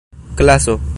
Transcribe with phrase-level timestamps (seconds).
[0.35, 0.81] klaso